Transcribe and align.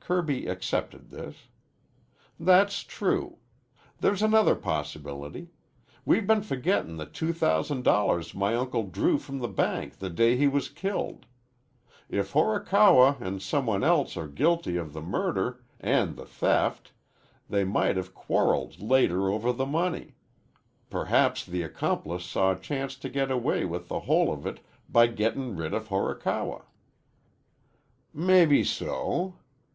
Kirby 0.00 0.46
accepted 0.46 1.10
this. 1.10 1.48
"That's 2.40 2.84
true. 2.84 3.36
There's 3.98 4.22
another 4.22 4.54
possibility. 4.54 5.50
We've 6.06 6.26
been 6.26 6.40
forgettin' 6.40 6.96
the 6.96 7.04
two 7.04 7.34
thousand 7.34 7.82
dollars 7.84 8.34
my 8.34 8.54
uncle 8.54 8.84
drew 8.84 9.18
from 9.18 9.40
the 9.40 9.46
bank 9.48 9.98
the 9.98 10.08
day 10.08 10.38
he 10.38 10.48
was 10.48 10.70
killed. 10.70 11.26
If 12.08 12.32
Horikawa 12.32 13.18
an' 13.20 13.40
some 13.40 13.66
one 13.66 13.84
else 13.84 14.16
are 14.16 14.26
guilty 14.26 14.78
of 14.78 14.94
the 14.94 15.02
murder 15.02 15.62
an' 15.80 16.14
the 16.14 16.24
theft, 16.24 16.92
they 17.50 17.62
might 17.64 17.98
have 17.98 18.14
quarreled 18.14 18.80
later 18.80 19.28
over 19.30 19.52
the 19.52 19.66
money. 19.66 20.14
Perhaps 20.88 21.44
the 21.44 21.60
accomplice 21.62 22.24
saw 22.24 22.52
a 22.52 22.58
chance 22.58 22.96
to 22.96 23.10
get 23.10 23.30
away 23.30 23.66
with 23.66 23.88
the 23.88 24.00
whole 24.08 24.32
of 24.32 24.46
it 24.46 24.60
by 24.88 25.08
gettin' 25.08 25.56
rid 25.56 25.74
of 25.74 25.88
Horikawa." 25.88 26.62
"Mebbeso. 28.14 29.34